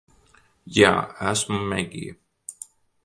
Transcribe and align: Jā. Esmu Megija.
Jā. 0.77 0.89
Esmu 1.33 1.61
Megija. 1.75 2.19